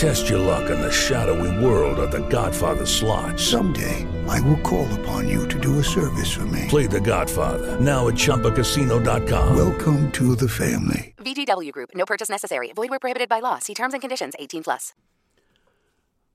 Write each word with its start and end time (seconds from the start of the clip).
Test 0.00 0.30
your 0.30 0.38
luck 0.38 0.70
in 0.70 0.80
the 0.80 0.90
shadowy 0.90 1.52
world 1.62 1.98
of 1.98 2.10
The 2.10 2.26
Godfather 2.30 2.86
slot. 2.86 3.38
Someday, 3.38 4.06
I 4.26 4.40
will 4.40 4.56
call 4.62 4.88
upon 5.00 5.28
you 5.28 5.46
to 5.48 5.60
do 5.60 5.78
a 5.78 5.84
service 5.84 6.32
for 6.32 6.46
me. 6.46 6.64
Play 6.70 6.86
The 6.86 7.00
Godfather 7.00 7.78
now 7.78 8.08
at 8.08 8.14
ChumbaCasino.com. 8.14 9.54
Welcome 9.54 10.10
to 10.12 10.34
the 10.34 10.48
family. 10.48 11.14
VGW 11.18 11.70
Group. 11.72 11.90
No 11.94 12.06
purchase 12.06 12.30
necessary. 12.30 12.72
Void 12.74 12.88
where 12.88 12.98
prohibited 12.98 13.28
by 13.28 13.40
law. 13.40 13.58
See 13.58 13.74
terms 13.74 13.92
and 13.92 14.00
conditions. 14.00 14.32
18 14.38 14.62
plus. 14.62 14.94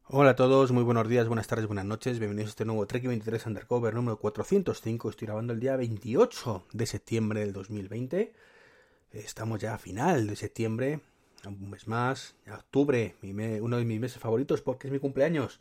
Hola 0.04 0.30
a 0.30 0.36
todos, 0.36 0.72
muy 0.72 0.84
buenos 0.84 1.10
días, 1.10 1.28
buenas 1.28 1.48
tardes, 1.48 1.66
buenas 1.66 1.86
noches. 1.86 2.20
Bienvenidos 2.20 2.50
a 2.50 2.52
este 2.52 2.66
nuevo 2.66 2.86
Trek 2.86 3.04
23 3.08 3.48
Undercover 3.48 3.96
número 3.96 4.20
405. 4.20 5.10
Estoy 5.10 5.26
grabando 5.26 5.54
el 5.54 5.60
día 5.60 5.76
28 5.76 6.68
de 6.72 6.86
septiembre 6.86 7.40
del 7.40 7.52
2020. 7.52 8.32
Estamos 9.14 9.60
ya 9.60 9.74
a 9.74 9.78
final 9.80 10.28
de 10.28 10.36
septiembre, 10.36 11.00
un 11.48 11.70
mes 11.70 11.88
más, 11.88 12.36
octubre, 12.52 13.16
uno 13.62 13.78
de 13.78 13.86
mis 13.86 14.00
meses 14.00 14.20
favoritos 14.20 14.62
porque 14.62 14.88
es 14.88 14.94
mi 14.94 15.00
cumpleaños. 15.00 15.60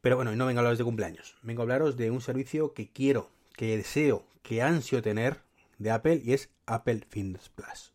Pero 0.00 0.16
bueno, 0.16 0.34
no 0.36 0.46
vengo 0.46 0.58
a 0.58 0.60
hablaros 0.60 0.78
de 0.78 0.84
cumpleaños. 0.84 1.36
Vengo 1.42 1.62
a 1.62 1.64
hablaros 1.64 1.96
de 1.96 2.10
un 2.10 2.20
servicio 2.20 2.74
que 2.74 2.90
quiero, 2.90 3.30
que 3.56 3.76
deseo, 3.76 4.26
que 4.42 4.62
ansio 4.62 5.02
tener 5.02 5.40
de 5.78 5.90
Apple 5.90 6.20
y 6.24 6.34
es 6.34 6.50
Apple 6.66 7.06
Fitness 7.08 7.48
Plus. 7.48 7.92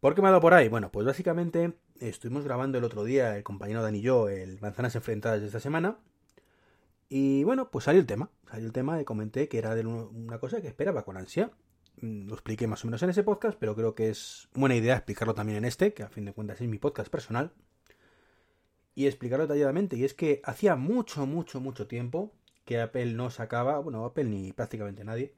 ¿Por 0.00 0.14
qué 0.14 0.22
me 0.22 0.28
ha 0.28 0.30
dado 0.32 0.40
por 0.40 0.54
ahí? 0.54 0.68
Bueno, 0.68 0.90
pues 0.90 1.06
básicamente 1.06 1.74
estuvimos 2.00 2.44
grabando 2.44 2.78
el 2.78 2.84
otro 2.84 3.04
día, 3.04 3.36
el 3.36 3.44
compañero 3.44 3.82
Dani 3.82 3.98
y 3.98 4.02
yo, 4.02 4.28
el 4.28 4.60
Manzanas 4.60 4.96
Enfrentadas 4.96 5.40
de 5.40 5.46
esta 5.46 5.60
semana. 5.60 5.98
Y 7.08 7.44
bueno, 7.44 7.70
pues 7.70 7.84
salió 7.84 8.00
el 8.00 8.06
tema. 8.06 8.30
Salió 8.50 8.66
el 8.66 8.72
tema 8.72 9.00
y 9.00 9.04
comenté 9.04 9.48
que 9.48 9.58
era 9.58 9.74
de 9.74 9.86
una 9.86 10.38
cosa 10.38 10.60
que 10.60 10.68
esperaba 10.68 11.04
con 11.04 11.16
ansia. 11.16 11.52
Mm, 12.00 12.28
Lo 12.28 12.34
expliqué 12.34 12.66
más 12.66 12.84
o 12.84 12.86
menos 12.86 13.02
en 13.02 13.10
ese 13.10 13.22
podcast, 13.22 13.58
pero 13.58 13.74
creo 13.74 13.94
que 13.94 14.10
es 14.10 14.48
buena 14.54 14.74
idea 14.76 14.96
explicarlo 14.96 15.34
también 15.34 15.58
en 15.58 15.64
este, 15.64 15.92
que 15.94 16.02
a 16.02 16.08
fin 16.08 16.24
de 16.24 16.32
cuentas 16.32 16.60
es 16.60 16.68
mi 16.68 16.78
podcast 16.78 17.10
personal. 17.10 17.52
Y 18.94 19.06
explicarlo 19.06 19.46
detalladamente. 19.46 19.96
Y 19.96 20.04
es 20.04 20.14
que 20.14 20.40
hacía 20.44 20.76
mucho, 20.76 21.26
mucho, 21.26 21.60
mucho 21.60 21.86
tiempo 21.86 22.32
que 22.64 22.80
Apple 22.80 23.12
no 23.14 23.30
sacaba, 23.30 23.78
bueno, 23.78 24.04
Apple 24.04 24.24
ni 24.24 24.52
prácticamente 24.52 25.04
nadie, 25.04 25.34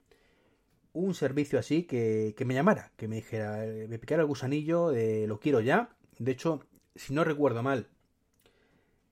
un 0.93 1.15
servicio 1.15 1.59
así 1.59 1.85
que, 1.85 2.35
que 2.37 2.45
me 2.45 2.55
llamara, 2.55 2.93
que 2.97 3.09
me 3.09 3.17
dijera, 3.17 3.65
eh, 3.67 3.89
me 3.89 3.99
picara 3.99 4.23
el 4.23 4.29
gusanillo 4.29 4.91
de 4.91 5.27
lo 5.27 5.41
quiero 5.41 5.61
ya. 5.61 5.97
De 6.19 6.33
hecho, 6.33 6.61
si 6.95 7.15
no 7.15 7.25
recuerdo 7.25 7.63
mal, 7.63 7.89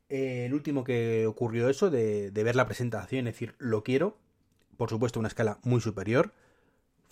eh, 0.09 0.45
el 0.47 0.55
último 0.55 0.85
que 0.85 1.27
ocurrió 1.27 1.69
eso, 1.69 1.91
de, 1.91 2.31
de 2.31 2.45
ver 2.45 2.55
la 2.57 2.67
presentación, 2.67 3.27
es 3.27 3.35
decir, 3.35 3.55
lo 3.59 3.83
quiero, 3.83 4.19
por 4.77 4.91
supuesto, 4.91 5.19
una 5.19 5.29
escala 5.29 5.59
muy 5.63 5.81
superior, 5.81 6.33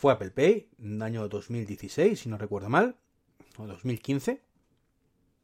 fue 0.01 0.15
Apple 0.15 0.31
Pay, 0.31 0.71
en 0.79 1.03
año 1.03 1.29
2016, 1.29 2.21
si 2.21 2.31
no 2.31 2.39
recuerdo 2.39 2.71
mal, 2.71 2.97
o 3.59 3.67
2015. 3.67 4.41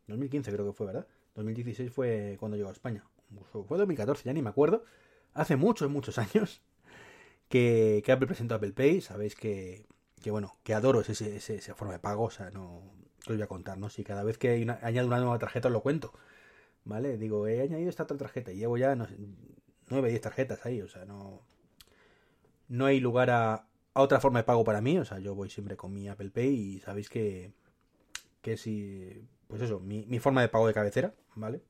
2015 0.07 0.51
creo 0.51 0.65
que 0.65 0.73
fue, 0.73 0.87
¿verdad? 0.87 1.07
2016 1.35 1.93
fue 1.93 2.37
cuando 2.41 2.57
llegó 2.57 2.71
a 2.71 2.73
España. 2.73 3.05
Fue 3.53 3.77
2014, 3.77 4.25
ya 4.25 4.33
ni 4.33 4.41
me 4.41 4.49
acuerdo. 4.49 4.83
Hace 5.35 5.57
muchos, 5.57 5.91
muchos 5.91 6.17
años 6.17 6.63
que, 7.51 8.01
que 8.03 8.13
Apple 8.13 8.29
presentó 8.29 8.55
Apple 8.55 8.73
Pay. 8.73 9.03
Sabéis 9.03 9.35
que, 9.35 9.85
que 10.23 10.31
bueno, 10.31 10.57
que 10.63 10.73
adoro 10.73 11.03
ese, 11.03 11.37
ese, 11.37 11.57
esa 11.57 11.75
forma 11.75 11.93
de 11.93 11.99
pago. 11.99 12.25
O 12.25 12.31
sea, 12.31 12.49
no 12.49 12.77
os 13.27 13.27
voy 13.27 13.43
a 13.43 13.49
contar, 13.49 13.77
¿no? 13.77 13.91
Si 13.91 14.05
cada 14.05 14.25
vez 14.25 14.39
que 14.39 14.67
añado 14.81 15.07
una 15.07 15.19
nueva 15.19 15.39
tarjeta 15.39 15.69
os 15.69 15.73
lo 15.73 15.83
cuento. 15.83 16.15
¿Vale? 16.87 17.19
Digo, 17.19 17.47
he 17.47 17.61
añadido 17.61 17.91
esta 17.91 18.05
otra 18.05 18.17
tarjeta 18.17 18.53
y 18.53 18.57
llevo 18.57 18.79
ya 18.79 18.97
no 18.97 19.07
sé, 19.07 19.19
9, 19.91 20.09
10 20.09 20.21
tarjetas 20.23 20.65
ahí. 20.65 20.81
O 20.81 20.89
sea, 20.89 21.05
no, 21.05 21.43
no 22.69 22.87
hay 22.87 23.01
lugar 23.01 23.29
a, 23.29 23.67
a 23.97 24.03
otra 24.03 24.21
forma 24.21 24.41
de 24.41 24.45
pago 24.45 24.63
para 24.63 24.83
mí. 24.83 24.99
O 24.99 25.05
sea, 25.07 25.19
yo 25.19 25.35
voy 25.35 25.49
siempre 25.49 25.77
con 25.77 25.93
mi 25.93 26.07
Apple 26.07 26.31
Pay 26.31 26.55
y 26.55 26.81
sabéis 26.81 27.09
que, 27.09 27.55
que 28.43 28.59
si, 28.59 29.27
pues 29.49 29.63
eso, 29.63 29.81
mi, 29.81 30.19
forma 30.19 30.43
de 30.43 30.49
pago 30.49 30.67
de 30.67 30.75
cabecera, 30.75 31.15
¿vale? 31.35 31.63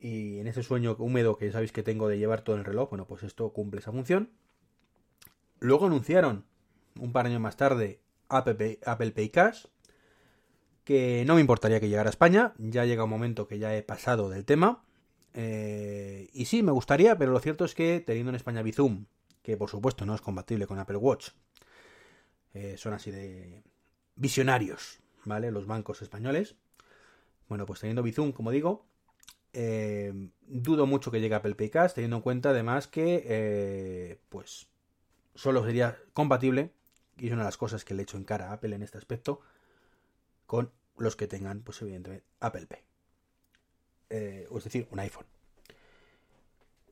Y 0.00 0.40
en 0.40 0.48
ese 0.48 0.64
sueño 0.64 0.96
húmedo 0.98 1.36
que 1.36 1.52
sabéis 1.52 1.70
que 1.70 1.84
tengo 1.84 2.08
de 2.08 2.18
llevar 2.18 2.42
todo 2.42 2.56
el 2.56 2.64
reloj, 2.64 2.90
bueno, 2.90 3.06
pues 3.06 3.22
esto 3.22 3.48
cumple 3.52 3.78
esa 3.78 3.92
función. 3.92 4.30
Luego 5.60 5.86
anunciaron, 5.86 6.44
un 6.98 7.12
par 7.12 7.26
de 7.26 7.30
años 7.30 7.42
más 7.42 7.56
tarde, 7.56 8.00
Apple 8.28 8.56
Pay, 8.56 8.80
Apple 8.84 9.12
Pay 9.12 9.28
Cash, 9.30 9.66
que 10.82 11.22
no 11.26 11.36
me 11.36 11.40
importaría 11.42 11.78
que 11.78 11.88
llegara 11.88 12.08
a 12.08 12.10
España, 12.10 12.54
ya 12.58 12.84
llega 12.84 13.04
un 13.04 13.10
momento 13.10 13.46
que 13.46 13.60
ya 13.60 13.76
he 13.76 13.84
pasado 13.84 14.30
del 14.30 14.44
tema. 14.44 14.84
Eh, 15.32 16.28
y 16.32 16.46
sí, 16.46 16.64
me 16.64 16.72
gustaría, 16.72 17.16
pero 17.16 17.30
lo 17.30 17.38
cierto 17.38 17.64
es 17.64 17.74
que 17.74 18.02
teniendo 18.04 18.30
en 18.30 18.36
España 18.36 18.62
Bizum, 18.62 19.06
que 19.46 19.56
por 19.56 19.70
supuesto 19.70 20.04
no 20.04 20.12
es 20.12 20.20
compatible 20.20 20.66
con 20.66 20.80
Apple 20.80 20.96
Watch, 20.96 21.28
eh, 22.52 22.74
son 22.76 22.94
así 22.94 23.12
de 23.12 23.62
visionarios, 24.16 24.98
¿vale? 25.24 25.52
Los 25.52 25.68
bancos 25.68 26.02
españoles. 26.02 26.56
Bueno, 27.48 27.64
pues 27.64 27.78
teniendo 27.78 28.02
Bizum, 28.02 28.32
como 28.32 28.50
digo, 28.50 28.84
eh, 29.52 30.12
dudo 30.48 30.86
mucho 30.86 31.12
que 31.12 31.20
llegue 31.20 31.34
a 31.34 31.38
Apple 31.38 31.54
Pay 31.54 31.70
Cash, 31.70 31.92
teniendo 31.92 32.16
en 32.16 32.22
cuenta 32.22 32.50
además 32.50 32.88
que, 32.88 33.22
eh, 33.24 34.18
pues, 34.30 34.66
solo 35.36 35.64
sería 35.64 35.96
compatible, 36.12 36.72
y 37.16 37.28
es 37.28 37.32
una 37.32 37.42
de 37.42 37.48
las 37.48 37.56
cosas 37.56 37.84
que 37.84 37.94
le 37.94 38.02
echo 38.02 38.16
en 38.16 38.24
cara 38.24 38.50
a 38.50 38.54
Apple 38.54 38.74
en 38.74 38.82
este 38.82 38.98
aspecto, 38.98 39.42
con 40.46 40.72
los 40.96 41.14
que 41.14 41.28
tengan, 41.28 41.60
pues 41.60 41.80
evidentemente, 41.82 42.26
Apple 42.40 42.66
Pay. 42.66 42.80
Es 44.08 44.64
decir, 44.64 44.88
un 44.90 44.98
iPhone. 44.98 45.35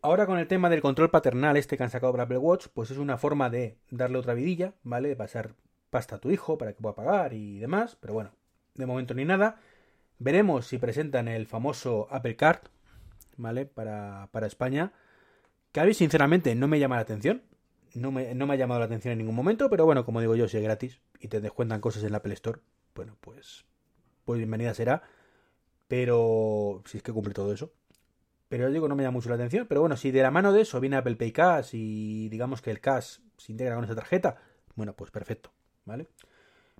Ahora 0.05 0.27
con 0.27 0.39
el 0.39 0.47
tema 0.47 0.69
del 0.69 0.83
control 0.83 1.09
paternal 1.09 1.57
este 1.57 1.79
que 1.79 1.83
han 1.83 1.89
sacado 1.89 2.13
para 2.13 2.25
Apple 2.25 2.37
Watch, 2.37 2.67
pues 2.75 2.91
es 2.91 2.99
una 2.99 3.17
forma 3.17 3.49
de 3.49 3.79
darle 3.91 4.19
otra 4.19 4.35
vidilla, 4.35 4.75
¿vale? 4.83 5.09
De 5.09 5.17
pasar 5.17 5.55
pasta 5.89 6.17
a 6.17 6.19
tu 6.19 6.31
hijo 6.31 6.59
para 6.59 6.75
que 6.75 6.83
pueda 6.83 6.95
pagar 6.95 7.33
y 7.33 7.59
demás, 7.59 7.97
pero 7.99 8.13
bueno, 8.13 8.33
de 8.75 8.85
momento 8.85 9.15
ni 9.15 9.25
nada. 9.25 9.63
Veremos 10.19 10.67
si 10.67 10.77
presentan 10.77 11.27
el 11.27 11.47
famoso 11.47 12.07
Apple 12.11 12.37
Card, 12.37 12.59
¿vale? 13.39 13.65
Para, 13.65 14.29
para 14.31 14.47
España. 14.47 14.93
Que 15.73 15.81
a 15.81 15.87
mí, 15.87 15.95
sinceramente, 15.95 16.55
no 16.55 16.69
me 16.69 16.79
llama 16.79 16.97
la 16.97 17.03
atención. 17.03 17.41
No 17.95 18.13
me, 18.13 18.35
no 18.35 18.47
me 18.47 18.53
ha 18.53 18.57
llamado 18.59 18.81
la 18.81 18.87
atención 18.87 19.13
en 19.13 19.19
ningún 19.21 19.35
momento, 19.35 19.71
pero 19.71 19.87
bueno, 19.87 20.05
como 20.05 20.21
digo 20.21 20.37
yo, 20.37 20.49
si 20.49 20.59
es 20.59 20.63
gratis 20.63 21.01
y 21.19 21.29
te 21.29 21.41
descuentan 21.41 21.81
cosas 21.81 22.05
en 22.05 22.13
la 22.13 22.19
Apple 22.19 22.35
Store, 22.35 22.61
bueno, 22.95 23.17
pues, 23.23 23.65
pues 24.27 24.37
bienvenida 24.37 24.75
será. 24.75 25.03
Pero 25.89 26.83
si 26.85 26.99
es 26.99 27.03
que 27.03 27.13
cumple 27.15 27.33
todo 27.33 27.55
eso. 27.55 27.73
Pero 28.49 28.65
yo 28.65 28.73
digo, 28.73 28.89
no 28.89 28.97
me 28.97 29.03
llama 29.03 29.15
mucho 29.15 29.29
la 29.29 29.35
atención. 29.37 29.67
Pero 29.69 29.81
bueno, 29.81 29.97
si 29.97 30.11
de 30.11 30.23
la 30.23 30.31
mano 30.31 30.53
de 30.53 30.63
eso 30.63 30.81
viene 30.81 30.97
Apple 30.97 31.17
Pay 31.17 31.33
Cash 31.33 31.71
y 31.73 32.29
digamos 32.29 32.63
que 32.63 32.71
el 32.71 32.81
cash 32.81 33.19
se 33.37 33.53
integra 33.53 33.75
con 33.75 33.85
esa 33.85 33.95
tarjeta, 33.95 34.37
bueno, 34.75 34.95
pues 34.95 35.11
perfecto, 35.11 35.53
¿vale? 35.85 36.09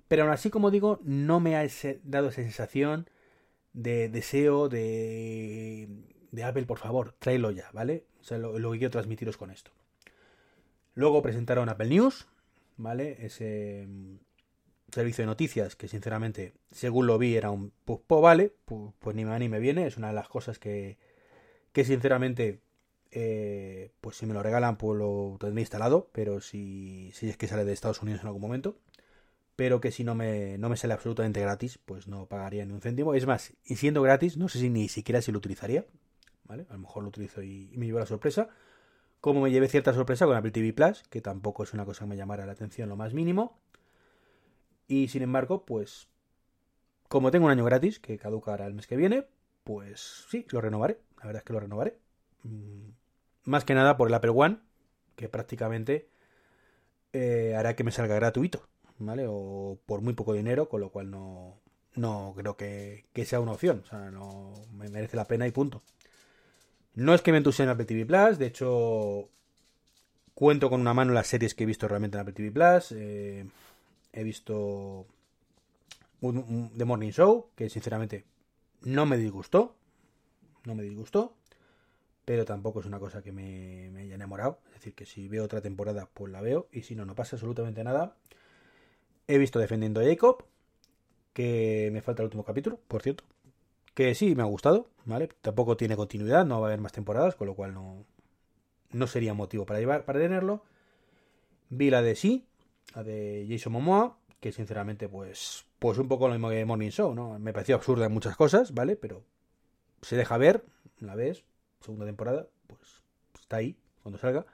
Pero 0.07 0.23
aún 0.23 0.31
así, 0.31 0.49
como 0.49 0.71
digo, 0.71 0.99
no 1.03 1.39
me 1.39 1.55
ha 1.57 1.67
dado 2.03 2.29
esa 2.29 2.41
sensación 2.41 3.09
de 3.73 4.09
deseo 4.09 4.69
de, 4.69 5.89
de 6.31 6.43
Apple, 6.43 6.65
por 6.65 6.77
favor, 6.77 7.15
tráelo 7.19 7.51
ya, 7.51 7.69
¿vale? 7.73 8.05
O 8.21 8.23
sea, 8.23 8.37
lo, 8.37 8.59
lo 8.59 8.71
que 8.71 8.79
quiero 8.79 8.91
transmitiros 8.91 9.37
con 9.37 9.51
esto. 9.51 9.71
Luego 10.93 11.21
presentaron 11.21 11.69
Apple 11.69 11.89
News, 11.89 12.27
¿vale? 12.77 13.17
Ese 13.25 13.85
mm, 13.87 14.15
servicio 14.91 15.23
de 15.23 15.27
noticias 15.27 15.75
que 15.75 15.87
sinceramente, 15.87 16.53
según 16.71 17.07
lo 17.07 17.17
vi, 17.17 17.35
era 17.35 17.51
un 17.51 17.73
pues, 17.83 17.99
pues 18.05 18.21
vale, 18.21 18.53
pues, 18.65 18.93
pues 18.99 19.15
ni 19.15 19.25
me 19.25 19.31
va 19.31 19.39
ni 19.39 19.49
me 19.49 19.59
viene, 19.59 19.87
es 19.87 19.97
una 19.97 20.07
de 20.07 20.13
las 20.13 20.29
cosas 20.29 20.59
que, 20.59 20.97
que 21.75 21.83
sinceramente, 21.83 22.61
eh, 23.11 23.91
pues 23.99 24.15
si 24.15 24.25
me 24.25 24.33
lo 24.33 24.41
regalan, 24.41 24.77
pues 24.77 24.97
lo 24.97 25.35
tendré 25.41 25.59
instalado, 25.59 26.09
pero 26.13 26.39
si, 26.39 27.11
si 27.13 27.27
es 27.27 27.35
que 27.35 27.49
sale 27.49 27.65
de 27.65 27.73
Estados 27.73 28.01
Unidos 28.01 28.21
en 28.21 28.27
algún 28.27 28.41
momento, 28.41 28.79
pero 29.57 29.81
que 29.81 29.91
si 29.91 30.05
no 30.05 30.15
me, 30.15 30.57
no 30.57 30.69
me 30.69 30.77
sale 30.77 30.93
absolutamente 30.93 31.41
gratis, 31.41 31.77
pues 31.77 32.07
no 32.07 32.27
pagaría 32.27 32.65
ni 32.65 32.71
un 32.71 32.79
céntimo. 32.79 33.13
Es 33.13 33.25
más, 33.25 33.51
y 33.65 33.75
siendo 33.75 34.01
gratis, 34.01 34.37
no 34.37 34.47
sé 34.47 34.59
si 34.59 34.69
ni 34.69 34.87
siquiera 34.87 35.21
si 35.21 35.33
lo 35.33 35.39
utilizaría, 35.39 35.85
¿vale? 36.45 36.65
A 36.69 36.73
lo 36.75 36.79
mejor 36.79 37.03
lo 37.03 37.09
utilizo 37.09 37.43
y, 37.43 37.69
y 37.73 37.77
me 37.77 37.87
llevo 37.87 37.99
la 37.99 38.05
sorpresa. 38.05 38.47
Como 39.19 39.41
me 39.41 39.51
llevé 39.51 39.67
cierta 39.67 39.93
sorpresa 39.93 40.25
con 40.25 40.37
Apple 40.37 40.51
TV 40.51 40.71
Plus, 40.71 41.03
que 41.09 41.19
tampoco 41.19 41.63
es 41.63 41.73
una 41.73 41.83
cosa 41.83 42.05
que 42.05 42.09
me 42.11 42.15
llamara 42.15 42.45
la 42.45 42.53
atención 42.53 42.87
lo 42.87 42.95
más 42.95 43.13
mínimo. 43.13 43.59
Y 44.87 45.09
sin 45.09 45.23
embargo, 45.23 45.65
pues 45.65 46.07
como 47.09 47.31
tengo 47.31 47.47
un 47.47 47.51
año 47.51 47.65
gratis, 47.65 47.99
que 47.99 48.17
caduca 48.17 48.51
ahora 48.51 48.65
el 48.65 48.75
mes 48.75 48.87
que 48.87 48.95
viene, 48.95 49.25
pues 49.65 50.25
sí, 50.29 50.47
lo 50.51 50.61
renovaré. 50.61 51.01
La 51.19 51.25
verdad 51.27 51.41
es 51.41 51.45
que 51.45 51.53
lo 51.53 51.59
renovaré. 51.59 51.99
Mm, 52.43 52.91
Más 53.45 53.65
que 53.65 53.73
nada 53.75 53.97
por 53.97 54.07
el 54.07 54.13
Apple 54.13 54.31
One, 54.31 54.59
que 55.17 55.29
prácticamente 55.29 56.07
eh, 57.13 57.55
hará 57.57 57.75
que 57.75 57.83
me 57.83 57.91
salga 57.91 58.15
gratuito, 58.15 58.67
¿vale? 58.99 59.25
O 59.27 59.79
por 59.85 60.01
muy 60.01 60.13
poco 60.13 60.33
dinero, 60.33 60.69
con 60.69 60.81
lo 60.81 60.89
cual 60.91 61.11
no, 61.11 61.59
no 61.95 62.33
creo 62.37 62.57
que, 62.57 63.05
que 63.13 63.25
sea 63.25 63.39
una 63.39 63.53
opción. 63.53 63.81
O 63.85 63.87
sea, 63.87 64.11
no 64.11 64.53
me 64.73 64.89
merece 64.89 65.17
la 65.17 65.27
pena 65.27 65.47
y 65.47 65.51
punto. 65.51 65.81
No 66.95 67.13
es 67.13 67.21
que 67.21 67.31
me 67.31 67.39
entusiasme 67.39 67.71
Apple 67.73 67.85
TV 67.85 68.05
Plus, 68.05 68.37
de 68.39 68.47
hecho, 68.47 69.29
cuento 70.33 70.69
con 70.69 70.81
una 70.81 70.93
mano 70.93 71.13
las 71.13 71.27
series 71.27 71.53
que 71.55 71.63
he 71.63 71.67
visto 71.67 71.87
realmente 71.87 72.17
en 72.17 72.21
Apple 72.21 72.33
TV 72.33 72.51
Plus. 72.51 72.91
eh, 72.93 73.45
he 74.13 74.23
visto 74.23 75.05
The 76.21 76.85
Morning 76.85 77.11
Show, 77.11 77.49
que 77.55 77.69
sinceramente 77.69 78.25
no 78.81 79.05
me 79.05 79.17
disgustó. 79.17 79.75
No 80.65 80.75
me 80.75 80.83
disgustó. 80.83 81.35
Pero 82.25 82.45
tampoco 82.45 82.79
es 82.79 82.85
una 82.85 82.99
cosa 82.99 83.21
que 83.21 83.31
me, 83.31 83.89
me 83.91 84.01
haya 84.01 84.15
enamorado. 84.15 84.59
Es 84.67 84.73
decir, 84.75 84.93
que 84.95 85.05
si 85.05 85.27
veo 85.27 85.43
otra 85.43 85.61
temporada, 85.61 86.09
pues 86.13 86.31
la 86.31 86.41
veo. 86.41 86.67
Y 86.71 86.81
si 86.81 86.95
no, 86.95 87.05
no 87.05 87.15
pasa 87.15 87.35
absolutamente 87.35 87.83
nada. 87.83 88.17
He 89.27 89.37
visto 89.37 89.59
Defendiendo 89.59 90.01
a 90.01 90.05
Jacob. 90.05 90.43
Que 91.33 91.89
me 91.91 92.01
falta 92.01 92.21
el 92.21 92.27
último 92.27 92.45
capítulo, 92.45 92.79
por 92.87 93.01
cierto. 93.01 93.25
Que 93.93 94.15
sí, 94.15 94.35
me 94.35 94.43
ha 94.43 94.45
gustado, 94.45 94.89
¿vale? 95.05 95.29
Tampoco 95.41 95.77
tiene 95.77 95.95
continuidad, 95.95 96.45
no 96.45 96.59
va 96.59 96.67
a 96.67 96.69
haber 96.69 96.81
más 96.81 96.91
temporadas, 96.91 97.35
con 97.35 97.47
lo 97.47 97.55
cual 97.55 97.73
no, 97.73 98.05
no 98.91 99.07
sería 99.07 99.33
motivo 99.33 99.65
para 99.65 99.79
llevar, 99.79 100.05
para 100.05 100.19
tenerlo. 100.19 100.63
Vi 101.69 101.89
la 101.89 102.01
de 102.01 102.15
sí, 102.15 102.45
la 102.93 103.03
de 103.03 103.45
Jason 103.49 103.73
Momoa, 103.73 104.17
que 104.39 104.51
sinceramente, 104.51 105.09
pues, 105.09 105.65
pues 105.85 105.99
un 105.99 106.07
poco 106.07 106.27
lo 106.27 106.33
mismo 106.33 106.49
que 106.49 106.65
Morning 106.65 106.89
Show, 106.89 107.13
¿no? 107.13 107.37
Me 107.37 107.53
pareció 107.53 107.75
absurda 107.75 108.07
en 108.07 108.11
muchas 108.11 108.35
cosas, 108.35 108.73
¿vale? 108.73 108.95
Pero 108.95 109.23
se 110.01 110.15
deja 110.15 110.35
ver, 110.35 110.65
la 110.97 111.13
ves, 111.13 111.45
segunda 111.79 112.07
temporada, 112.07 112.47
pues 112.65 113.03
está 113.39 113.57
ahí, 113.57 113.77
cuando 114.01 114.17
salga. 114.17 114.47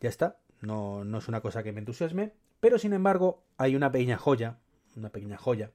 Ya 0.00 0.08
está, 0.08 0.40
no, 0.60 1.04
no 1.04 1.18
es 1.18 1.28
una 1.28 1.40
cosa 1.42 1.62
que 1.62 1.70
me 1.70 1.78
entusiasme, 1.78 2.32
pero 2.58 2.76
sin 2.76 2.92
embargo 2.92 3.44
hay 3.56 3.76
una 3.76 3.92
pequeña 3.92 4.18
joya, 4.18 4.58
una 4.96 5.10
pequeña 5.10 5.36
joya, 5.36 5.70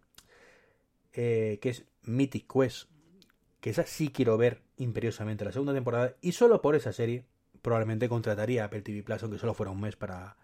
eh, 1.13 1.59
que 1.61 1.69
es 1.69 1.85
Mythic 2.01 2.51
Quest, 2.51 2.89
que 3.61 3.69
esa 3.69 3.85
sí 3.85 4.09
quiero 4.09 4.37
ver 4.37 4.63
imperiosamente 4.75 5.45
la 5.45 5.53
segunda 5.53 5.73
temporada, 5.73 6.17
y 6.19 6.33
solo 6.33 6.61
por 6.61 6.75
esa 6.75 6.91
serie 6.91 7.23
probablemente 7.61 8.09
contrataría 8.09 8.63
a 8.63 8.65
Apple 8.65 8.81
TV 8.81 9.01
Plus, 9.01 9.23
aunque 9.23 9.39
solo 9.39 9.53
fuera 9.53 9.71
un 9.71 9.79
mes 9.79 9.95
para, 9.95 10.35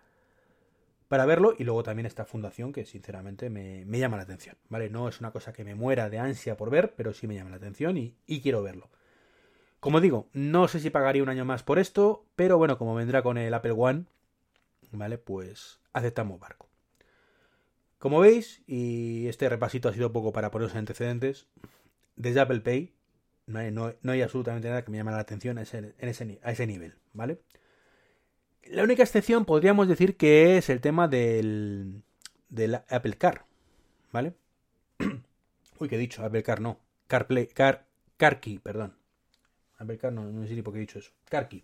para 1.08 1.26
verlo. 1.26 1.54
Y 1.58 1.64
luego 1.64 1.84
también 1.84 2.06
esta 2.06 2.26
fundación 2.26 2.74
que 2.74 2.86
sinceramente 2.86 3.50
me, 3.50 3.86
llama 3.86 4.18
la 4.18 4.24
atención. 4.24 4.58
¿Vale? 4.70 4.90
No 4.90 5.08
es 5.08 5.20
una 5.20 5.32
cosa 5.32 5.54
que 5.54 5.64
me 5.64 5.76
muera 5.76 6.10
de 6.10 6.20
ansia 6.20 6.58
por 6.58 6.70
ver, 6.70 6.94
pero 6.96 7.14
sí 7.14 7.28
me 7.28 7.36
llama 7.36 7.50
la 7.50 7.58
atención 7.58 7.98
y, 7.98 8.42
quiero 8.42 8.64
verlo. 8.64 8.90
Como 9.80 10.02
digo, 10.02 10.28
no 10.34 10.68
sé 10.68 10.80
si 10.80 10.90
pagaría 10.90 11.24
un 11.24 11.30
año 11.30 11.46
más 11.46 11.64
por 11.64 11.80
esto, 11.80 12.26
pero 12.36 12.58
bueno, 12.58 12.78
como 12.78 12.96
vendrá 12.96 13.22
con 13.22 13.38
el 13.38 13.54
Apple 13.54 13.74
One, 13.78 14.06
¿vale? 14.92 15.18
Pues 15.18 15.80
aceptamos 15.94 16.40
barco. 16.40 16.68
Como 18.00 18.20
veis, 18.20 18.64
y 18.68 19.28
este 19.28 19.50
repasito 19.50 19.90
ha 19.90 19.94
sido 19.94 20.12
poco 20.12 20.34
para 20.34 20.52
poneros 20.52 20.76
antecedentes, 20.76 21.48
desde 22.16 22.40
Apple 22.40 22.62
Pay 22.62 22.98
no 23.48 24.12
hay, 24.12 24.22
absolutamente 24.22 24.68
nada 24.68 24.84
que 24.84 24.92
me 24.92 24.98
llame 24.98 25.12
la 25.12 25.20
atención 25.20 25.58
a 25.58 25.62
ese, 25.62 25.96
a 26.44 26.52
ese 26.52 26.68
nivel, 26.68 26.96
¿vale? 27.14 27.40
La 28.70 28.84
única 28.84 29.04
excepción 29.04 29.46
podríamos 29.46 29.88
decir 29.88 30.18
que 30.18 30.58
es 30.58 30.70
el 30.70 30.82
tema 30.82 31.08
del, 31.08 32.02
del 32.50 32.76
Apple 32.76 33.14
Car, 33.14 33.46
¿vale? 34.12 34.34
Uy, 35.80 35.88
¿qué 35.88 35.96
he 35.96 36.00
dicho? 36.00 36.24
Apple 36.24 36.44
Car 36.44 36.60
no. 36.60 36.80
CarPlay, 37.08 37.48
Car, 37.48 37.86
CarKey, 38.18 38.60
perdón. 38.60 38.96
Apple 39.78 39.98
Car 39.98 40.12
no, 40.12 40.24
no 40.24 40.46
sé 40.48 40.56
ni 40.56 40.62
por 40.62 40.74
qué 40.74 40.80
he 40.80 40.82
dicho 40.82 41.00
eso. 41.00 41.12
CarKey. 41.30 41.64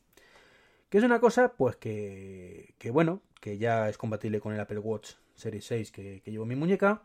Que 0.90 0.98
es 0.98 1.04
una 1.04 1.20
cosa, 1.20 1.54
pues 1.54 1.76
que, 1.76 2.76
que 2.78 2.92
bueno, 2.92 3.22
que 3.42 3.58
ya 3.58 3.90
es 3.90 3.98
compatible 3.98 4.40
con 4.40 4.54
el 4.54 4.60
Apple 4.60 4.80
Watch 4.80 5.14
Series 5.36 5.66
6 5.66 5.92
que, 5.92 6.22
que 6.24 6.32
llevo 6.32 6.44
en 6.44 6.50
mi 6.50 6.56
muñeca 6.56 7.02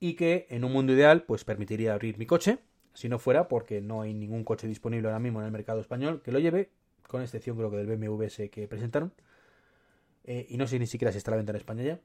y 0.00 0.14
que 0.14 0.46
en 0.50 0.64
un 0.64 0.72
mundo 0.72 0.92
ideal, 0.94 1.22
pues 1.24 1.44
permitiría 1.44 1.92
abrir 1.92 2.18
mi 2.18 2.26
coche 2.26 2.58
si 2.94 3.08
no 3.08 3.18
fuera 3.18 3.48
porque 3.48 3.80
no 3.80 4.02
hay 4.02 4.14
ningún 4.14 4.44
coche 4.44 4.66
disponible 4.66 5.08
ahora 5.08 5.20
mismo 5.20 5.40
en 5.40 5.46
el 5.46 5.52
mercado 5.52 5.80
español 5.80 6.22
que 6.22 6.32
lo 6.32 6.38
lleve, 6.38 6.70
con 7.12 7.22
excepción 7.22 7.56
creo 7.56 7.70
que 7.70 7.76
del 7.76 7.86
BMW 7.86 8.26
que 8.50 8.66
presentaron. 8.66 9.12
Eh, 10.24 10.46
y 10.48 10.56
no 10.56 10.66
sé 10.66 10.78
ni 10.78 10.86
siquiera 10.86 11.12
si 11.12 11.18
está 11.18 11.30
la 11.30 11.36
venta 11.36 11.52
en 11.52 11.56
España 11.56 11.84
ya. 11.84 12.00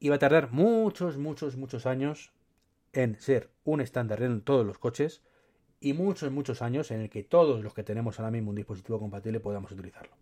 Y 0.00 0.08
va 0.08 0.16
a 0.16 0.18
tardar 0.18 0.50
muchos, 0.50 1.18
muchos, 1.18 1.56
muchos 1.56 1.86
años 1.86 2.32
en 2.92 3.20
ser 3.20 3.50
un 3.64 3.80
estándar 3.80 4.22
en 4.22 4.40
todos 4.40 4.66
los 4.66 4.78
coches 4.78 5.22
y 5.78 5.92
muchos, 5.92 6.32
muchos 6.32 6.62
años 6.62 6.90
en 6.90 7.00
el 7.00 7.10
que 7.10 7.22
todos 7.22 7.62
los 7.62 7.74
que 7.74 7.84
tenemos 7.84 8.18
ahora 8.18 8.30
mismo 8.30 8.50
un 8.50 8.56
dispositivo 8.56 8.98
compatible 8.98 9.40
podamos 9.40 9.70
utilizarlo. 9.72 10.14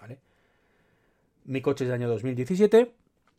¿Vale? 0.00 0.18
Mi 1.44 1.60
coche 1.60 1.84
es 1.84 1.88
del 1.88 2.00
año 2.00 2.08
2017. 2.08 2.92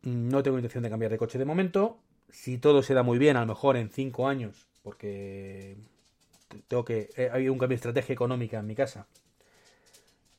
No 0.03 0.43
tengo 0.43 0.57
intención 0.57 0.83
de 0.83 0.89
cambiar 0.89 1.11
de 1.11 1.17
coche 1.17 1.39
de 1.39 1.45
momento. 1.45 1.99
Si 2.29 2.59
todo 2.59 2.83
se 2.83 2.93
da 2.93 3.03
muy 3.03 3.17
bien, 3.17 3.35
a 3.35 3.41
lo 3.41 3.47
mejor 3.47 3.75
en 3.75 3.89
5 3.89 4.27
años 4.27 4.67
porque 4.83 5.75
tengo 6.67 6.85
que 6.85 7.09
eh, 7.17 7.29
hay 7.31 7.49
un 7.49 7.57
cambio 7.57 7.75
de 7.75 7.75
estrategia 7.75 8.13
económica 8.13 8.59
en 8.59 8.67
mi 8.67 8.75
casa 8.75 9.07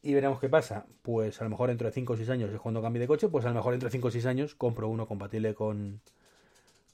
y 0.02 0.14
veremos 0.14 0.41
qué 0.41 0.49
pasa. 0.49 0.87
Pues 1.02 1.41
a 1.41 1.44
lo 1.44 1.50
mejor 1.50 1.69
dentro 1.69 1.87
de 1.87 1.93
5 1.93 2.12
o 2.12 2.17
6 2.17 2.29
años 2.31 2.61
cuando 2.61 2.82
cambie 2.82 3.00
de 3.00 3.06
coche, 3.06 3.29
pues 3.29 3.44
a 3.44 3.49
lo 3.49 3.55
mejor 3.55 3.73
dentro 3.73 3.88
de 3.88 3.93
5 3.93 4.08
o 4.08 4.11
6 4.11 4.26
años 4.26 4.55
compro 4.55 4.88
uno 4.88 5.06
compatible 5.06 5.55
con 5.55 6.00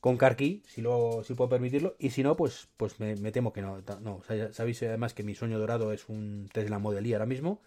con 0.01 0.19
CarKey, 0.19 0.63
si 0.67 0.83
luego 0.83 1.25
si 1.25 1.35
puedo 1.35 1.49
permitirlo, 1.51 1.97
y 1.99 2.11
si 2.11 2.23
no, 2.23 2.37
pues 2.37 2.69
pues 2.77 3.01
me, 3.01 3.17
temo 3.33 3.53
que 3.53 3.63
no. 3.63 3.83
no 4.01 4.23
sabéis 4.53 4.83
además 4.83 5.15
que 5.15 5.23
mi 5.25 5.35
sueño 5.35 5.59
dorado 5.59 5.93
es 5.93 6.09
un 6.09 6.49
Tesla 6.53 6.79
Model 6.79 7.07
Y 7.07 7.13
ahora 7.13 7.27
mismo, 7.27 7.61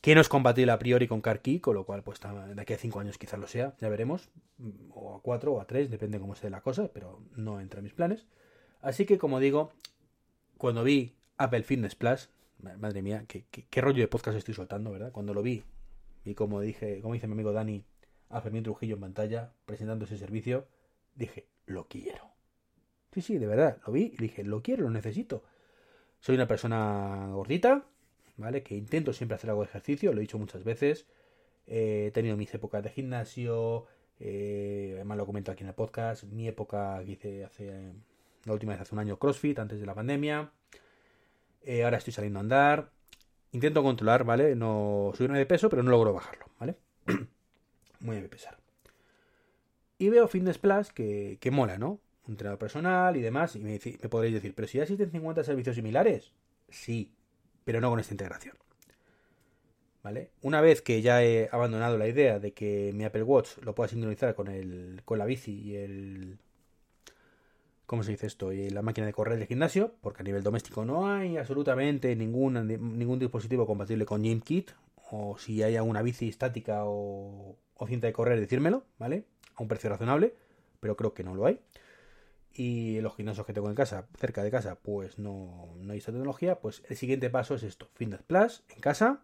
que 0.00 0.14
no 0.14 0.20
es 0.20 0.28
compatible 0.28 0.72
a 0.72 0.78
priori 0.78 1.08
con 1.08 1.20
CarKey, 1.20 1.60
con 1.60 1.74
lo 1.74 1.84
cual 1.84 2.02
pues 2.02 2.20
de 2.20 2.60
aquí 2.60 2.72
a 2.74 2.78
5 2.78 3.00
años 3.00 3.18
quizás 3.18 3.40
lo 3.40 3.46
sea, 3.46 3.74
ya 3.80 3.88
veremos, 3.88 4.30
o 4.90 5.16
a 5.16 5.22
4 5.22 5.52
o 5.54 5.60
a 5.60 5.66
3, 5.66 5.90
depende 5.90 6.20
cómo 6.20 6.34
esté 6.34 6.50
la 6.50 6.60
cosa, 6.60 6.88
pero 6.92 7.20
no 7.34 7.60
entra 7.60 7.78
en 7.78 7.84
mis 7.84 7.94
planes. 7.94 8.26
Así 8.80 9.06
que, 9.06 9.16
como 9.18 9.40
digo, 9.40 9.72
cuando 10.58 10.84
vi 10.84 11.14
Apple 11.36 11.62
Fitness 11.62 11.94
Plus, 11.94 12.28
madre 12.62 13.02
mía, 13.02 13.24
qué, 13.26 13.80
rollo 13.80 14.00
de 14.00 14.08
podcast 14.08 14.36
estoy 14.36 14.54
soltando, 14.54 14.90
¿verdad? 14.90 15.12
Cuando 15.12 15.34
lo 15.34 15.42
vi, 15.42 15.64
y 16.24 16.34
como 16.34 16.60
dije, 16.60 17.00
como 17.00 17.14
dice 17.14 17.26
mi 17.26 17.34
amigo 17.34 17.52
Dani, 17.52 17.84
a 18.30 18.40
Fermín 18.40 18.62
Trujillo 18.62 18.94
en 18.94 19.00
pantalla, 19.00 19.52
presentando 19.66 20.04
ese 20.04 20.16
servicio, 20.16 20.66
dije, 21.14 21.48
lo 21.66 21.88
quiero. 21.88 22.30
Sí, 23.12 23.20
sí, 23.20 23.38
de 23.38 23.46
verdad, 23.46 23.78
lo 23.86 23.92
vi 23.92 24.12
y 24.14 24.16
dije, 24.16 24.44
lo 24.44 24.62
quiero, 24.62 24.84
lo 24.84 24.90
necesito. 24.90 25.44
Soy 26.20 26.36
una 26.36 26.46
persona 26.46 27.28
gordita, 27.32 27.84
¿vale? 28.36 28.62
Que 28.62 28.76
intento 28.76 29.12
siempre 29.12 29.34
hacer 29.34 29.50
algo 29.50 29.62
de 29.62 29.68
ejercicio, 29.68 30.12
lo 30.12 30.18
he 30.18 30.22
dicho 30.22 30.38
muchas 30.38 30.64
veces. 30.64 31.06
he 31.66 32.10
tenido 32.14 32.36
mis 32.36 32.54
épocas 32.54 32.82
de 32.82 32.90
gimnasio, 32.90 33.86
eh, 34.18 34.92
además 34.94 35.18
lo 35.18 35.26
comento 35.26 35.52
aquí 35.52 35.62
en 35.62 35.68
el 35.68 35.74
podcast, 35.74 36.24
mi 36.24 36.48
época 36.48 37.02
que 37.04 37.12
hice 37.12 37.44
hace 37.44 37.92
la 38.44 38.52
última 38.52 38.72
vez 38.72 38.82
hace 38.82 38.94
un 38.94 39.00
año 39.00 39.18
CrossFit, 39.18 39.58
antes 39.58 39.80
de 39.80 39.86
la 39.86 39.94
pandemia. 39.94 40.52
Eh, 41.64 41.84
ahora 41.84 41.98
estoy 41.98 42.12
saliendo 42.12 42.38
a 42.38 42.42
andar. 42.42 42.90
Intento 43.52 43.82
controlar, 43.82 44.24
¿vale? 44.24 44.56
No 44.56 45.12
subirme 45.14 45.38
de 45.38 45.46
peso, 45.46 45.68
pero 45.68 45.82
no 45.82 45.90
logro 45.90 46.12
bajarlo, 46.12 46.46
¿vale? 46.58 46.76
Muy 48.00 48.16
a 48.16 48.28
pesar. 48.28 48.58
Y 49.98 50.08
veo 50.08 50.26
Fitness 50.26 50.58
Plus 50.58 50.90
que, 50.90 51.38
que 51.40 51.50
mola, 51.50 51.78
¿no? 51.78 52.00
Un 52.26 52.32
entrenador 52.32 52.58
personal 52.58 53.16
y 53.16 53.20
demás. 53.20 53.54
Y 53.56 53.60
me, 53.60 53.78
me 53.84 54.08
podréis 54.08 54.34
decir, 54.34 54.54
¿pero 54.54 54.66
si 54.66 54.78
ya 54.78 54.84
existen 54.84 55.10
50 55.10 55.44
servicios 55.44 55.76
similares? 55.76 56.32
Sí, 56.70 57.12
pero 57.64 57.80
no 57.80 57.90
con 57.90 58.00
esta 58.00 58.14
integración. 58.14 58.56
¿Vale? 60.02 60.30
Una 60.40 60.60
vez 60.60 60.82
que 60.82 61.00
ya 61.00 61.22
he 61.22 61.48
abandonado 61.52 61.96
la 61.96 62.08
idea 62.08 62.40
de 62.40 62.52
que 62.52 62.90
mi 62.92 63.04
Apple 63.04 63.22
Watch 63.22 63.58
lo 63.58 63.74
pueda 63.74 63.88
sincronizar 63.88 64.34
con, 64.34 64.48
el, 64.48 65.02
con 65.04 65.18
la 65.18 65.26
bici 65.26 65.52
y 65.52 65.76
el, 65.76 66.38
¿cómo 67.92 68.02
se 68.02 68.12
dice 68.12 68.26
esto? 68.26 68.54
Y 68.54 68.70
la 68.70 68.80
máquina 68.80 69.06
de 69.06 69.12
correr 69.12 69.38
del 69.38 69.46
gimnasio, 69.46 69.92
porque 70.00 70.22
a 70.22 70.24
nivel 70.24 70.42
doméstico 70.42 70.82
no 70.86 71.12
hay 71.12 71.36
absolutamente 71.36 72.16
ningún, 72.16 72.66
ningún 72.66 73.18
dispositivo 73.18 73.66
compatible 73.66 74.06
con 74.06 74.22
GymKit, 74.22 74.70
o 75.10 75.36
si 75.36 75.62
hay 75.62 75.76
alguna 75.76 76.00
bici 76.00 76.26
estática 76.26 76.84
o, 76.86 77.58
cinta 77.86 78.06
de 78.06 78.14
correr, 78.14 78.40
decírmelo, 78.40 78.86
¿vale? 78.98 79.26
A 79.56 79.62
un 79.62 79.68
precio 79.68 79.90
razonable, 79.90 80.34
pero 80.80 80.96
creo 80.96 81.12
que 81.12 81.22
no 81.22 81.34
lo 81.34 81.44
hay. 81.44 81.60
Y 82.54 82.98
los 83.02 83.14
gimnasios 83.14 83.44
que 83.44 83.52
tengo 83.52 83.68
en 83.68 83.74
casa, 83.74 84.08
cerca 84.18 84.42
de 84.42 84.50
casa, 84.50 84.78
pues 84.80 85.18
no, 85.18 85.74
no 85.76 85.92
hay 85.92 85.98
esta 85.98 86.12
tecnología. 86.12 86.60
Pues 86.60 86.82
el 86.88 86.96
siguiente 86.96 87.28
paso 87.28 87.56
es 87.56 87.62
esto: 87.62 87.90
Fitness 87.92 88.22
Plus 88.22 88.64
en 88.70 88.80
casa, 88.80 89.22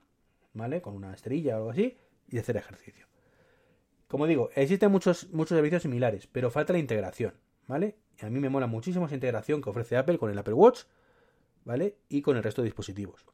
¿vale? 0.52 0.82
Con 0.82 0.94
una 0.94 1.14
esterilla 1.14 1.54
o 1.54 1.56
algo 1.56 1.70
así, 1.70 1.96
y 2.28 2.37
hacer 2.37 2.58
ejercicio. 2.58 3.06
Como 4.08 4.26
digo, 4.26 4.50
existen 4.54 4.92
muchos, 4.92 5.30
muchos 5.30 5.56
servicios 5.56 5.80
similares, 5.80 6.26
pero 6.26 6.50
falta 6.50 6.75
la 6.75 6.80
integración, 6.80 7.32
¿vale? 7.68 7.96
a 8.20 8.30
mí 8.30 8.40
me 8.40 8.48
mola 8.48 8.66
muchísimo 8.66 9.06
esa 9.06 9.14
integración 9.14 9.62
que 9.62 9.70
ofrece 9.70 9.96
Apple 9.96 10.18
con 10.18 10.30
el 10.30 10.38
Apple 10.38 10.54
Watch, 10.54 10.80
¿vale? 11.64 11.98
Y 12.08 12.22
con 12.22 12.37
el 12.37 12.42
resto 12.42 12.62
de 12.62 12.66
dispositivos. 12.66 13.25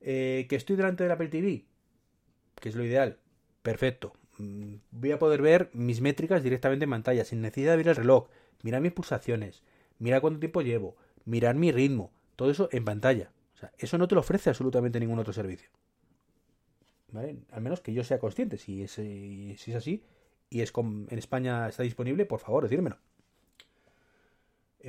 Eh, 0.00 0.46
¿Que 0.48 0.56
estoy 0.56 0.76
delante 0.76 1.02
del 1.02 1.12
Apple 1.12 1.28
TV? 1.28 1.66
Que 2.54 2.70
es 2.70 2.74
lo 2.74 2.84
ideal. 2.84 3.18
Perfecto. 3.62 4.14
Mm, 4.38 4.76
voy 4.92 5.12
a 5.12 5.18
poder 5.18 5.42
ver 5.42 5.70
mis 5.74 6.00
métricas 6.00 6.42
directamente 6.42 6.84
en 6.84 6.90
pantalla, 6.90 7.24
sin 7.24 7.42
necesidad 7.42 7.72
de 7.72 7.76
ver 7.78 7.88
el 7.88 7.96
reloj, 7.96 8.28
mirar 8.62 8.80
mis 8.80 8.92
pulsaciones, 8.92 9.62
mirar 9.98 10.20
cuánto 10.20 10.40
tiempo 10.40 10.62
llevo, 10.62 10.96
mirar 11.24 11.56
mi 11.56 11.70
ritmo, 11.70 12.12
todo 12.36 12.50
eso 12.50 12.68
en 12.72 12.84
pantalla. 12.84 13.32
O 13.54 13.58
sea, 13.58 13.72
eso 13.76 13.98
no 13.98 14.08
te 14.08 14.14
lo 14.14 14.20
ofrece 14.20 14.48
absolutamente 14.48 15.00
ningún 15.00 15.18
otro 15.18 15.32
servicio. 15.32 15.68
¿Vale? 17.10 17.38
Al 17.50 17.60
menos 17.60 17.80
que 17.80 17.92
yo 17.92 18.04
sea 18.04 18.18
consciente. 18.18 18.56
Si 18.56 18.82
es, 18.82 18.92
si 18.92 19.52
es 19.66 19.74
así 19.74 20.04
y 20.48 20.60
es 20.60 20.72
en 20.76 21.18
España 21.18 21.68
está 21.68 21.82
disponible, 21.82 22.24
por 22.24 22.40
favor, 22.40 22.62
decírmelo. 22.62 22.98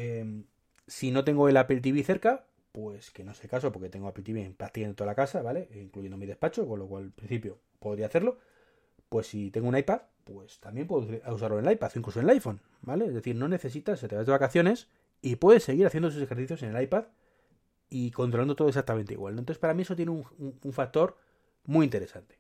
Em, 0.01 0.45
si 0.87 1.11
no 1.11 1.25
tengo 1.25 1.49
el 1.49 1.57
Apple 1.57 1.81
TV 1.81 2.03
cerca, 2.03 2.45
pues 2.71 3.11
que 3.11 3.25
no 3.25 3.33
sé 3.33 3.49
caso, 3.49 3.73
porque 3.73 3.89
tengo 3.89 4.07
Apple 4.07 4.23
TV 4.23 4.45
en 4.45 4.53
prácticamente 4.53 4.95
toda 4.95 5.07
la 5.07 5.15
casa, 5.15 5.41
¿vale? 5.41 5.67
Incluyendo 5.75 6.15
mi 6.15 6.25
despacho, 6.25 6.65
con 6.65 6.79
lo 6.79 6.87
cual, 6.87 7.03
al 7.05 7.11
principio, 7.11 7.59
podría 7.79 8.05
hacerlo. 8.07 8.37
pues 9.09 9.27
si 9.27 9.51
tengo 9.51 9.67
un 9.67 9.77
iPad, 9.77 10.01
pues 10.23 10.59
también 10.61 10.87
puedo 10.87 11.07
usarlo 11.33 11.59
en 11.59 11.65
el 11.65 11.73
iPad, 11.73 11.91
incluso 11.95 12.19
en 12.19 12.25
el 12.25 12.31
iPhone, 12.31 12.61
¿vale? 12.81 13.07
Es 13.07 13.13
decir, 13.13 13.35
no 13.35 13.49
necesitas, 13.49 13.99
se 13.99 14.07
te 14.07 14.15
vas 14.15 14.25
de 14.25 14.31
vacaciones 14.31 14.87
y 15.21 15.35
puedes 15.35 15.63
seguir 15.63 15.85
haciendo 15.87 16.09
esos 16.09 16.21
ejercicios 16.21 16.63
en 16.63 16.75
el 16.75 16.83
iPad 16.83 17.05
y 17.89 18.11
controlando 18.11 18.55
todo 18.55 18.69
exactamente 18.69 19.13
igual. 19.15 19.37
Entonces, 19.37 19.59
para 19.59 19.73
mí 19.73 19.81
eso 19.81 19.95
tiene 19.95 20.11
un, 20.11 20.73
factor 20.73 21.17
muy 21.65 21.85
interesante. 21.85 22.37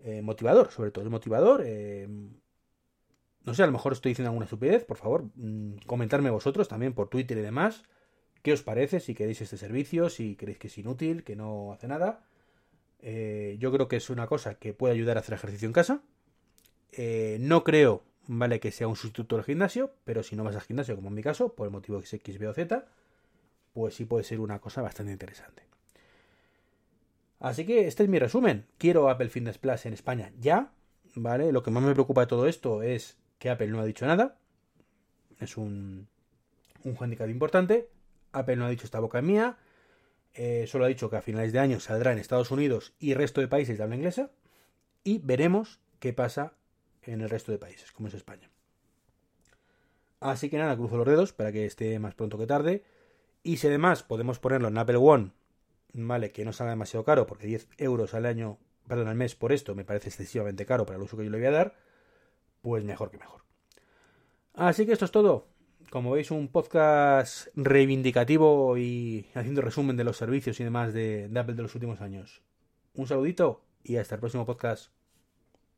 Eh, 0.00 0.22
motivador, 0.22 0.70
sobre 0.70 0.92
todo, 0.92 1.04
es 1.04 1.10
motivador. 1.10 1.62
Eh, 1.66 2.08
no 3.46 3.54
sé, 3.54 3.62
a 3.62 3.66
lo 3.66 3.72
mejor 3.72 3.92
estoy 3.92 4.10
diciendo 4.10 4.30
alguna 4.30 4.44
estupidez, 4.44 4.84
por 4.84 4.96
favor, 4.96 5.24
mm, 5.36 5.76
comentarme 5.86 6.30
vosotros 6.30 6.66
también 6.68 6.92
por 6.92 7.08
Twitter 7.08 7.38
y 7.38 7.42
demás. 7.42 7.84
¿Qué 8.42 8.52
os 8.52 8.62
parece? 8.62 8.98
Si 8.98 9.14
queréis 9.14 9.40
este 9.40 9.56
servicio, 9.56 10.10
si 10.10 10.34
creéis 10.36 10.58
que 10.58 10.66
es 10.66 10.78
inútil, 10.78 11.22
que 11.22 11.36
no 11.36 11.72
hace 11.72 11.86
nada. 11.86 12.26
Eh, 13.00 13.56
yo 13.60 13.72
creo 13.72 13.86
que 13.86 13.96
es 13.96 14.10
una 14.10 14.26
cosa 14.26 14.56
que 14.56 14.74
puede 14.74 14.94
ayudar 14.94 15.16
a 15.16 15.20
hacer 15.20 15.34
ejercicio 15.34 15.66
en 15.66 15.72
casa. 15.72 16.02
Eh, 16.90 17.38
no 17.40 17.62
creo, 17.62 18.02
vale, 18.26 18.58
que 18.58 18.72
sea 18.72 18.88
un 18.88 18.96
sustituto 18.96 19.36
del 19.36 19.44
gimnasio, 19.44 19.92
pero 20.04 20.24
si 20.24 20.34
no 20.34 20.42
vas 20.42 20.56
al 20.56 20.62
gimnasio, 20.62 20.96
como 20.96 21.08
en 21.08 21.14
mi 21.14 21.22
caso, 21.22 21.54
por 21.54 21.66
el 21.66 21.72
motivo 21.72 22.00
que 22.00 22.16
X, 22.16 22.38
B 22.38 22.48
o 22.48 22.52
Z, 22.52 22.84
pues 23.72 23.94
sí 23.94 24.06
puede 24.06 24.24
ser 24.24 24.40
una 24.40 24.58
cosa 24.58 24.82
bastante 24.82 25.12
interesante. 25.12 25.62
Así 27.38 27.64
que 27.64 27.86
este 27.86 28.02
es 28.02 28.08
mi 28.08 28.18
resumen. 28.18 28.66
Quiero 28.78 29.08
Apple 29.08 29.28
Fitness 29.28 29.58
Plus 29.58 29.86
en 29.86 29.92
España 29.92 30.32
ya, 30.40 30.72
¿vale? 31.14 31.52
Lo 31.52 31.62
que 31.62 31.70
más 31.70 31.84
me 31.84 31.92
preocupa 31.92 32.22
de 32.22 32.26
todo 32.26 32.46
esto 32.46 32.82
es 32.82 33.16
que 33.38 33.50
Apple 33.50 33.68
no 33.68 33.80
ha 33.80 33.84
dicho 33.84 34.06
nada. 34.06 34.38
Es 35.38 35.56
un, 35.56 36.08
un 36.84 36.96
handicap 36.98 37.28
importante. 37.28 37.88
Apple 38.32 38.56
no 38.56 38.66
ha 38.66 38.70
dicho 38.70 38.84
esta 38.84 39.00
boca 39.00 39.22
mía. 39.22 39.56
Eh, 40.34 40.66
solo 40.66 40.84
ha 40.84 40.88
dicho 40.88 41.08
que 41.08 41.16
a 41.16 41.22
finales 41.22 41.52
de 41.52 41.58
año 41.58 41.80
saldrá 41.80 42.12
en 42.12 42.18
Estados 42.18 42.50
Unidos 42.50 42.92
y 42.98 43.14
resto 43.14 43.40
de 43.40 43.48
países 43.48 43.78
de 43.78 43.84
habla 43.84 43.96
inglesa. 43.96 44.30
Y 45.02 45.18
veremos 45.18 45.80
qué 45.98 46.12
pasa 46.12 46.52
en 47.02 47.20
el 47.20 47.30
resto 47.30 47.52
de 47.52 47.58
países, 47.58 47.92
como 47.92 48.08
es 48.08 48.14
España. 48.14 48.50
Así 50.20 50.50
que 50.50 50.58
nada, 50.58 50.76
cruzo 50.76 50.96
los 50.96 51.06
dedos 51.06 51.32
para 51.32 51.52
que 51.52 51.64
esté 51.64 51.98
más 51.98 52.14
pronto 52.14 52.38
que 52.38 52.46
tarde. 52.46 52.84
Y 53.42 53.58
si 53.58 53.68
además 53.68 54.02
podemos 54.02 54.38
ponerlo 54.38 54.68
en 54.68 54.78
Apple 54.78 54.96
One, 54.96 55.30
vale, 55.92 56.32
que 56.32 56.44
no 56.44 56.52
salga 56.52 56.70
demasiado 56.70 57.04
caro, 57.04 57.26
porque 57.26 57.46
10 57.46 57.68
euros 57.78 58.14
al 58.14 58.26
año, 58.26 58.58
perdón, 58.88 59.08
al 59.08 59.14
mes 59.14 59.34
por 59.36 59.52
esto 59.52 59.74
me 59.74 59.84
parece 59.84 60.08
excesivamente 60.08 60.66
caro 60.66 60.84
para 60.84 60.96
el 60.96 61.04
uso 61.04 61.16
que 61.16 61.24
yo 61.24 61.30
le 61.30 61.38
voy 61.38 61.46
a 61.46 61.52
dar, 61.52 61.74
pues 62.66 62.82
mejor 62.82 63.12
que 63.12 63.18
mejor. 63.18 63.42
Así 64.54 64.86
que 64.86 64.92
esto 64.92 65.04
es 65.04 65.12
todo. 65.12 65.46
Como 65.88 66.10
veis, 66.10 66.32
un 66.32 66.48
podcast 66.48 67.46
reivindicativo 67.54 68.76
y 68.76 69.28
haciendo 69.36 69.62
resumen 69.62 69.96
de 69.96 70.02
los 70.02 70.16
servicios 70.16 70.58
y 70.58 70.64
demás 70.64 70.92
de, 70.92 71.28
de 71.28 71.38
Apple 71.38 71.54
de 71.54 71.62
los 71.62 71.76
últimos 71.76 72.00
años. 72.00 72.42
Un 72.94 73.06
saludito 73.06 73.62
y 73.84 73.98
hasta 73.98 74.16
el 74.16 74.20
próximo 74.20 74.46
podcast. 74.46 74.90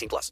18 0.00 0.08
plus. 0.08 0.28